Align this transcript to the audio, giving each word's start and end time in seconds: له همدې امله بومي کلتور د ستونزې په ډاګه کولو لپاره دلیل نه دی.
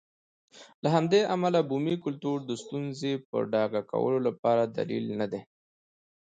له 0.83 0.89
همدې 0.95 1.21
امله 1.35 1.59
بومي 1.69 1.95
کلتور 2.05 2.37
د 2.45 2.51
ستونزې 2.63 3.13
په 3.29 3.37
ډاګه 3.53 3.81
کولو 3.91 4.19
لپاره 4.27 4.63
دلیل 4.77 5.05
نه 5.19 5.27
دی. 5.31 5.41